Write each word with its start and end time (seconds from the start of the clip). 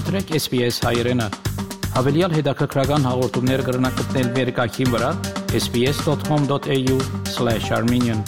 Գումտրեք 0.00 0.30
SPS 0.32 0.80
հայերեն։ 0.80 1.20
Հավելյալ 1.92 2.32
հետաքրքրական 2.32 3.02
հաղորդումներ 3.04 3.60
կգրնակցնել 3.66 4.28
վերկայքին 4.36 4.88
վրա 4.94 5.10
sps.com.au/armenian 5.60 8.20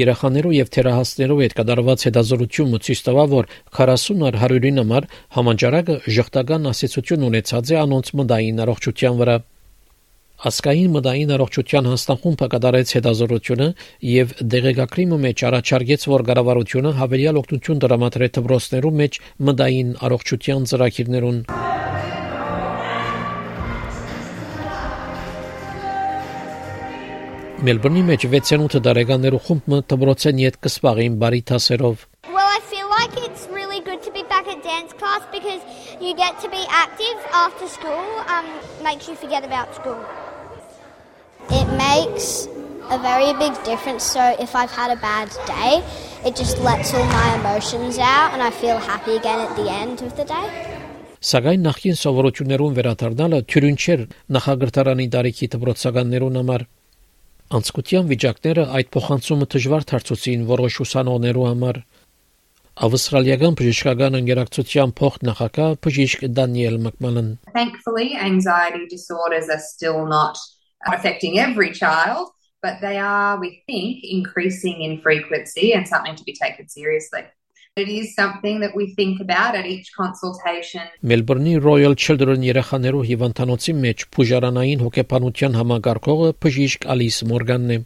Երախաներով 0.00 0.52
եւ 0.58 0.68
թերահասներով 0.76 1.38
հետ 1.44 1.52
կդարված 1.56 2.04
հետազորությունը 2.08 2.80
ցույց 2.84 3.00
տվավ, 3.08 3.28
որ 3.32 3.44
40-ար 3.80 4.34
100-ին 4.44 4.76
համար 4.82 5.04
համաճարակը 5.40 5.96
ժխտական 6.20 6.62
ասացություն 6.68 7.26
ունեցած 7.32 7.66
է 7.72 7.74
անոնց 7.86 8.06
մտային 8.20 8.60
առողջության 8.66 9.14
վրա։ 9.24 9.36
Ասկային 10.42 10.90
մտային 10.90 11.30
առողջության 11.36 11.86
հանձնախումբը 11.86 12.46
կատարեց 12.52 12.92
հետազորությունը 12.96 13.66
եւ 14.10 14.30
դեղեկագրիմը 14.54 15.18
մեջ 15.24 15.42
առաջարկեց, 15.48 16.06
որ 16.10 16.24
կառավարությունը 16.30 16.90
հավելյալ 16.98 17.36
օգնություն 17.38 17.82
դրամատրե 17.84 18.28
դպրոցներու 18.38 18.90
մեջ 19.00 19.18
մտային 19.48 19.92
առողջության 20.08 20.66
ծրագիրներուն։ 20.72 21.38
Մելբուրնի 27.62 28.02
մեջ 28.10 28.26
6-8 28.34 28.82
տարեկաներու 28.88 29.42
խումբը 29.46 29.78
դպրոցեն 29.94 30.42
յետ 30.42 30.58
կսպաղին 30.66 31.20
բարի 31.22 31.40
թասերով։ 31.52 32.02
Well, 32.34 32.50
I 32.50 32.58
feel 32.72 32.90
like 32.90 33.14
it's 33.22 33.46
really 33.54 33.78
good 33.86 34.02
to 34.02 34.10
be 34.10 34.26
back 34.34 34.50
at 34.50 34.66
dance 34.66 34.90
class 34.98 35.22
because 35.30 35.62
you 36.02 36.16
get 36.18 36.42
to 36.42 36.50
be 36.50 36.66
active 36.82 37.30
after 37.30 37.70
school, 37.70 38.02
um, 38.26 38.50
makes 38.82 39.06
you 39.06 39.14
forget 39.14 39.46
about 39.46 39.70
school. 39.78 40.02
It 41.60 41.68
makes 41.76 42.48
a 42.88 42.98
very 42.98 43.32
big 43.36 43.54
difference. 43.64 44.04
So 44.04 44.22
if 44.40 44.56
I've 44.56 44.70
had 44.70 44.90
a 44.90 44.96
bad 44.96 45.28
day, 45.44 45.84
it 46.24 46.34
just 46.34 46.56
lets 46.68 46.94
all 46.94 47.04
my 47.04 47.28
emotions 47.40 47.98
out 47.98 48.32
and 48.32 48.40
I 48.42 48.50
feel 48.50 48.78
happy 48.78 49.16
again 49.16 49.40
at 49.46 49.52
the 49.56 49.68
end 49.68 50.00
of 50.06 50.16
the 50.16 50.24
day. 50.24 50.46
Սակայն 51.22 51.60
նախին 51.62 51.98
սովորություններուն 52.00 52.72
վերադառնալը 52.78 53.38
թյուրին 53.52 53.76
չէր 53.82 54.00
նախագրտարանի 54.36 55.06
տարիքի 55.14 55.48
դպրոցականներուն 55.52 56.38
համար։ 56.40 56.64
Անցկության 57.58 58.08
վիճակները 58.12 58.64
այդ 58.78 58.88
փոխանցումը 58.96 59.48
դժվար 59.54 59.86
դարձուցին 59.92 60.48
որոշ 60.48 60.78
ուսանողներու 60.86 61.46
համար։ 61.50 61.78
Ավստրալիական 62.88 63.60
բժշկական 63.60 64.18
ընկերակցության 64.22 64.96
փոխնախագահ 65.02 65.78
բժիշկ 65.84 66.26
Դանիել 66.40 66.80
Մակմալն 66.88 67.30
Thankfully, 67.52 68.08
anxiety 68.16 68.88
disorders 68.88 69.52
are 69.52 69.60
still 69.60 70.06
not 70.08 70.40
affecting 70.86 71.38
every 71.38 71.70
child, 71.72 72.30
but 72.62 72.80
they 72.80 72.98
are, 72.98 73.38
we 73.40 73.62
think, 73.66 74.04
increasing 74.04 74.82
in 74.82 75.00
frequency 75.00 75.72
and 75.74 75.86
something 75.86 76.14
to 76.16 76.24
be 76.24 76.32
taken 76.32 76.68
seriously. 76.68 77.22
It 77.74 77.88
is 77.88 78.14
something 78.14 78.60
that 78.60 78.76
we 78.76 78.92
think 78.94 79.20
about 79.20 79.54
at 79.54 79.64
each 79.64 79.94
consultation. 79.96 80.84
Մելբուրնի 81.02 81.54
Royal 81.64 81.94
Children 81.96 82.44
երեխաներու 82.44 83.06
հիվանդանոցի 83.10 83.74
մեջ 83.84 84.04
բուժարանային 84.12 84.82
հոգեբանության 84.84 85.56
համագարկողը 85.60 86.28
բժիշկ 86.44 86.84
Ալիս 86.94 87.22
Մորգանն 87.32 87.72
է։ 87.72 87.78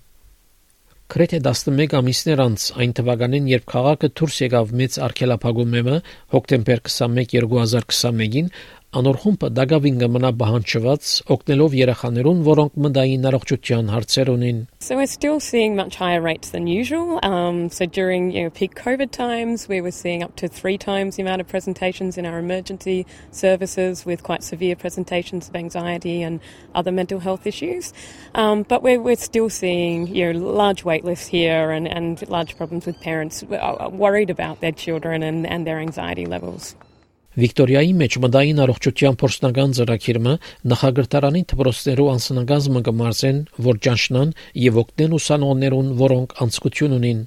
Գրեթե 1.14 1.38
11 1.38 1.94
ամիսներ 2.00 2.40
անց 2.42 2.64
այն 2.82 2.92
թվականին, 2.98 3.44
երբ 3.52 3.66
քաղաքը 3.70 4.08
դուրս 4.18 4.38
եկավ 4.42 4.72
մեծ 4.80 4.96
արգելափակումը 5.06 6.00
հոկտեմբեր 6.34 6.82
21 6.90 7.36
2021-ին, 7.46 8.50
Անորխումբը 8.95 9.47
դակավին 9.55 9.99
կմնա 10.01 10.29
բահանջված 10.35 11.09
օգնելով 11.31 11.75
երեխաներուն, 11.79 12.39
որոնք 12.43 12.73
մտային 12.85 13.27
առողջության 13.29 13.91
հարցեր 13.93 14.31
ունին։ 14.33 14.57
So 14.83 14.97
we're 14.97 15.07
still 15.07 15.39
seeing 15.39 15.77
much 15.77 15.95
higher 15.95 16.19
rates 16.19 16.49
than 16.49 16.67
usual. 16.67 17.21
Um, 17.23 17.69
so 17.69 17.85
during 17.85 18.31
you 18.31 18.43
know, 18.43 18.49
peak 18.49 18.75
COVID 18.75 19.11
times, 19.11 19.69
we 19.69 19.79
were 19.79 19.95
seeing 19.95 20.23
up 20.23 20.35
to 20.43 20.49
three 20.49 20.77
times 20.77 21.15
the 21.15 21.23
amount 21.23 21.39
of 21.39 21.47
presentations 21.47 22.17
in 22.17 22.25
our 22.25 22.37
emergency 22.37 23.05
services 23.31 24.05
with 24.05 24.23
quite 24.23 24.43
severe 24.43 24.75
presentations 24.75 25.47
of 25.47 25.55
anxiety 25.55 26.21
and 26.21 26.41
other 26.75 26.91
mental 26.91 27.21
health 27.21 27.47
issues. 27.47 27.93
Um, 28.35 28.63
but 28.63 28.83
we're, 28.83 28.99
we're 28.99 29.15
still 29.15 29.49
seeing 29.49 30.07
you 30.07 30.33
know, 30.33 30.37
large 30.37 30.83
wait 30.83 31.05
lists 31.05 31.27
here 31.27 31.71
and, 31.71 31.87
and 31.87 32.27
large 32.27 32.57
problems 32.57 32.85
with 32.85 32.99
parents 32.99 33.41
worried 33.43 34.29
about 34.29 34.59
their 34.59 34.73
children 34.73 35.23
and, 35.23 35.47
and 35.47 35.65
their 35.65 35.79
anxiety 35.79 36.25
levels. 36.25 36.75
Վիկտորիայի 37.36 37.90
մեջ 38.00 38.14
մտային 38.24 38.60
առողջության 38.64 39.16
փորձնական 39.20 39.72
ծրագիրը 39.76 40.30
նախագահտարանի 40.72 41.42
դպրոցներու 41.52 42.06
անսնագազմը 42.12 42.80
կմարզեն, 42.86 43.40
որ 43.66 43.80
ճանչնան 43.86 44.30
եւ 44.62 44.78
օգնեն 44.82 45.16
ուսանողներուն, 45.18 45.90
որոնք 46.00 46.32
անցկություն 46.46 46.96
ունին։ 46.96 47.20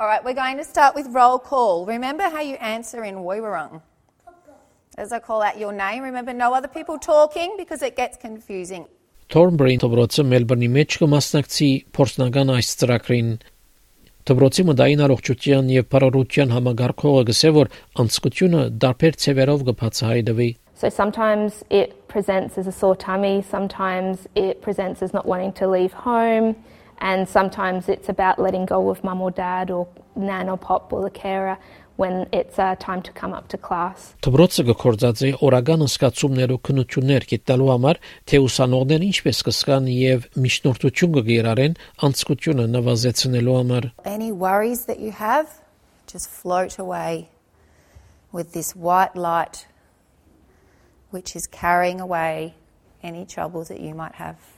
All 0.00 0.06
right, 0.06 0.24
we're 0.24 0.34
going 0.34 0.58
to 0.58 0.64
start 0.64 0.94
with 0.94 1.06
roll 1.14 1.38
call. 1.38 1.86
Remember 1.86 2.24
how 2.30 2.40
you 2.40 2.56
answer 2.56 3.04
in 3.04 3.22
Woiwurrung. 3.22 3.82
As 4.96 5.12
I 5.12 5.20
call 5.20 5.42
out 5.42 5.58
your 5.58 5.72
name, 5.72 6.02
remember 6.02 6.32
no 6.32 6.52
other 6.52 6.68
people 6.68 6.98
talking 6.98 7.54
because 7.56 7.82
it 7.82 7.94
gets 7.94 8.16
confusing. 8.16 8.86
Thornbury 9.30 9.76
դպրոցը 9.78 10.24
Մելբուրնի 10.24 10.68
մեջ 10.74 10.98
կմասնակցի 11.02 11.70
փորձնական 11.94 12.50
այս 12.54 12.70
ծրագրին 12.80 13.30
Դպրոցի 14.27 14.63
մտային 14.69 15.01
առողջության 15.03 15.71
եւ 15.73 15.87
բարօրության 15.93 16.53
համագարկողը 16.55 17.23
գսե 17.29 17.49
որ 17.57 17.71
անցկությունը 18.03 18.61
դարբեր 18.83 19.17
ցևերով 19.23 19.65
կբացահայտվի 19.69 20.49
So 20.83 20.89
sometimes 20.89 21.63
it 21.69 22.07
presents 22.09 22.57
as 22.57 22.67
a 22.67 22.71
sore 22.71 22.95
tummy, 22.95 23.41
sometimes 23.49 24.27
it 24.35 24.61
presents 24.61 25.01
as 25.01 25.13
not 25.13 25.25
wanting 25.25 25.53
to 25.53 25.67
leave 25.67 25.93
home, 25.93 26.55
and 26.99 27.29
sometimes 27.29 27.87
it's 27.87 28.09
about 28.09 28.39
letting 28.39 28.65
go 28.65 28.89
of 28.89 29.03
mum 29.03 29.21
or 29.21 29.31
dad 29.31 29.71
or 29.71 29.87
nan 30.15 30.49
or 30.49 30.57
pop 30.57 30.91
or 30.91 31.03
the 31.03 31.09
carer 31.09 31.57
When 31.98 32.28
it's 32.32 32.58
uh, 32.58 32.76
time 32.78 33.02
to 33.02 33.12
come 33.12 33.34
up 33.34 33.48
to 33.52 33.58
class. 33.58 34.14
Դպրոցը 34.22 34.74
կորցած 34.82 35.22
է 35.26 35.30
օրական 35.42 35.82
ըսկացումներով 35.82 36.60
քնություններ 36.68 37.26
գտնելու 37.32 37.70
համար, 37.74 37.98
թե 38.30 38.40
ուսանողներն 38.46 39.06
ինչպես 39.08 39.40
կսկան 39.48 39.88
եւ 39.94 40.28
միջնորդություն 40.44 41.16
կգերարեն 41.18 41.74
անցկությունը 42.08 42.66
նվազեցնելու 42.76 43.56
համար։ 43.58 43.90
Any 44.06 44.30
worries 44.30 44.86
that 44.86 45.02
you 45.02 45.10
have 45.10 45.58
just 46.06 46.30
float 46.30 46.78
away 46.78 47.28
with 48.30 48.52
this 48.54 48.76
white 48.76 49.16
light 49.16 49.66
which 51.10 51.34
is 51.34 51.46
carrying 51.46 52.00
away 52.00 52.54
any 53.02 53.24
troubles 53.26 53.68
that 53.68 53.80
you 53.80 53.94
might 53.94 54.14
have. 54.16 54.57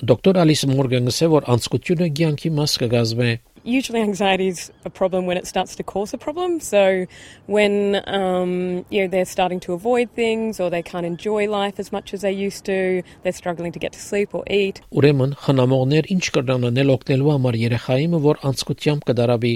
Դոկտոր 0.00 0.38
Ալիս 0.40 0.62
Մորգանը 0.70 1.12
ասել 1.12 1.30
որ 1.34 1.46
անցկությունը 1.54 2.06
ցանկի 2.16 2.50
մաս 2.56 2.76
կգազմե 2.80 3.30
usually 3.64 4.00
anxiety 4.00 4.48
is 4.48 4.72
a 4.84 4.90
problem 4.90 5.26
when 5.26 5.36
it 5.36 5.46
starts 5.46 5.76
to 5.76 5.82
cause 5.82 6.14
a 6.14 6.18
problem. 6.18 6.60
So 6.60 7.06
when 7.46 8.02
um, 8.06 8.84
you 8.88 9.02
know 9.02 9.08
they're 9.08 9.26
starting 9.26 9.60
to 9.60 9.74
avoid 9.74 10.10
things 10.12 10.60
or 10.60 10.70
they 10.70 10.82
can't 10.82 11.04
enjoy 11.04 11.48
life 11.48 11.78
as 11.78 11.92
much 11.92 12.14
as 12.14 12.22
they 12.22 12.32
used 12.32 12.64
to, 12.64 13.02
they're 13.22 13.32
struggling 13.32 13.72
to 13.72 13.78
get 13.78 13.92
to 13.92 14.00
sleep 14.00 14.34
or 14.34 14.44
eat. 14.48 14.80
Ուրեմն 14.96 15.36
խնամողներ 15.44 16.08
ինչ 16.14 16.24
կրնան 16.36 16.64
անել 16.70 16.94
օգնելու 16.96 17.34
համար 17.34 17.60
երեխային, 17.64 18.16
որ 18.30 18.40
անցկությամբ 18.50 19.06
կդարավի 19.10 19.54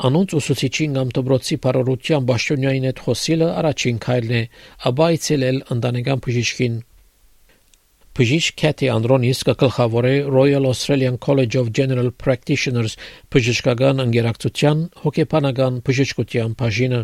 Անոնց 0.00 0.32
ուսուցիչին 0.38 0.94
կամ 0.96 1.08
դպրոցի 1.16 1.56
բարօրության 1.64 2.28
ճշտոնյային 2.30 2.86
հետ 2.88 3.00
խոսելը 3.04 3.48
առաջին 3.60 3.98
քայլն 4.06 4.30
է, 4.38 4.40
ապա 4.88 5.08
այցելել 5.12 5.58
ընտանեկան 5.74 6.22
բժիշկին 6.24 6.78
Բժիշկ 8.15 8.55
Քեթի 8.61 8.87
Անդրոնիս 8.93 9.41
կգլխավորե 9.49 10.13
Royal 10.31 10.65
Australian 10.69 11.17
College 11.25 11.59
of 11.59 11.71
General 11.75 12.13
Practitioners 12.23 12.95
բժշկական 13.35 13.99
ընկերակցության 14.05 14.85
հոգեբանական 15.03 15.81
բժշկության 15.89 16.55
բաժինը 16.61 17.01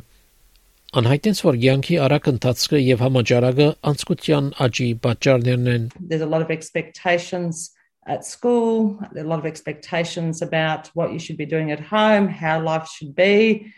Անհայտեց 1.02 1.42
որ 1.48 1.58
ցանկի 1.64 1.98
արագ 2.06 2.26
ընթացքը 2.32 2.80
եւ 2.84 3.04
համաճարակը 3.06 3.68
անցկության 3.92 4.48
աճի 4.66 4.88
պատճառներն 5.04 5.70
են 5.74 5.86
There's 6.00 6.24
a 6.24 6.32
lot 6.32 6.42
of 6.44 6.50
expectations 6.52 7.72
at 8.08 8.26
school, 8.26 9.00
a 9.16 9.24
lot 9.24 9.40
of 9.40 9.46
expectations 9.46 10.42
about 10.42 10.90
what 10.94 11.14
you 11.14 11.20
should 11.20 11.38
be 11.38 11.46
doing 11.46 11.72
at 11.72 11.80
home, 11.80 12.28
how 12.28 12.60
life 12.60 12.88
should 12.88 13.16
be. 13.16 13.72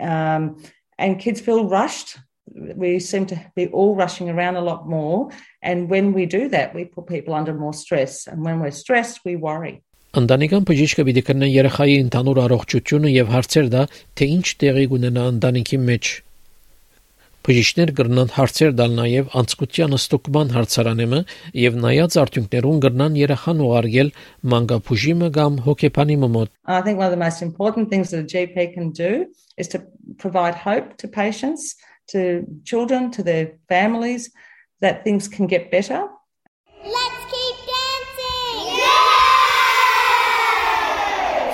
Um, 0.00 0.56
and 0.98 1.20
kids 1.20 1.40
feel 1.40 1.68
rushed 1.68 2.18
we 2.53 2.99
seem 2.99 3.25
to 3.27 3.39
be 3.55 3.67
all 3.67 3.95
rushing 3.95 4.29
around 4.29 4.55
a 4.55 4.61
lot 4.61 4.87
more. 4.87 5.29
And 5.61 5.89
when 5.89 6.13
we 6.13 6.25
do 6.25 6.49
that, 6.49 6.73
we 6.73 6.85
put 6.85 7.07
people 7.07 7.33
under 7.33 7.53
more 7.53 7.73
stress. 7.73 8.27
And 8.27 8.43
when 8.43 8.59
we're 8.59 8.71
stressed, 8.71 9.21
we 9.25 9.35
worry. 9.35 9.81
Ընտանեկան 10.11 10.65
բժիշկը 10.67 11.03
պիտի 11.07 11.21
կրնա 11.23 11.47
երեխայի 11.47 11.93
ընդհանուր 12.05 12.39
առողջությունը 12.45 13.11
եւ 13.13 13.29
հարցեր 13.31 13.67
դա, 13.71 13.83
թե 14.19 14.25
ինչ 14.33 14.47
տեղի 14.63 14.83
կունենա 14.91 15.23
ընտանիքի 15.33 15.77
մեջ։ 15.87 16.09
Բժիշկներ 17.47 17.91
կրնան 17.97 18.33
հարցեր 18.35 18.73
տալ 18.81 18.91
նաեւ 18.97 19.29
անցկության 19.39 19.95
ստուգման 19.97 20.51
հարցարանեմը 20.55 21.21
եւ 21.61 21.77
նայած 21.85 22.17
արդյունքներուն 22.21 22.83
կրնան 22.83 23.15
երեխան 23.21 23.63
ուղարկել 23.65 24.11
մանկաբուժիմը 24.51 25.29
կամ 25.39 25.57
հոգեբանի 25.69 26.17
մոտ։ 26.27 26.51
I 26.67 26.81
think 26.83 26.99
one 26.99 27.07
of 27.07 27.15
the 27.15 27.23
most 27.23 27.41
important 27.41 27.89
things 27.89 28.11
that 28.11 28.19
a 28.19 28.27
GP 28.27 28.75
can 28.75 28.91
do 28.91 29.31
is 29.57 29.71
to 29.71 29.81
provide 30.19 30.59
hope 30.67 30.97
to 30.97 31.07
patients 31.07 31.79
to 32.11 32.45
children, 32.65 33.11
to 33.11 33.23
their 33.23 33.53
families, 33.69 34.29
that 34.81 35.03
things 35.03 35.27
can 35.27 35.47
get 35.47 35.71
better. 35.71 35.99
Let's 36.83 37.23
keep 37.31 37.57
dancing! 37.71 38.81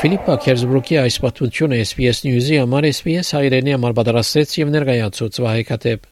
Ֆիլիպպա 0.01 0.35
Քերզբրուկի 0.45 0.99
այս 1.01 1.15
պատմությունը 1.23 1.79
SPS 1.83 2.19
News-ի 2.27 2.59
համար 2.61 2.87
SPS 2.91 3.33
հայրենի 3.37 3.73
համար 3.75 3.97
պատրաստեց 3.97 4.53
եւ 4.61 4.73
ներկայացուց 4.75 5.41
Վահե 5.45 5.63
Կատեփ։ 5.71 6.05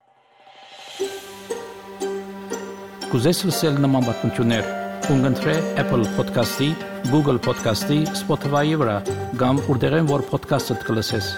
Կուզես 3.11 3.43
լսել 3.47 3.77
նման 3.85 4.07
պատմություններ, 4.09 4.71
կընտրե 5.05 5.53
Apple 5.85 6.07
Podcast-ի, 6.17 6.71
Google 7.13 7.37
Podcast-ի, 7.45 7.99
Spotify-ի 8.25 8.79
վրա, 8.81 8.97
կամ 9.39 9.61
որտեղեն 9.69 10.09
որ 10.09 10.25
podcast-ը 10.33 10.81
կլսես։ 10.89 11.29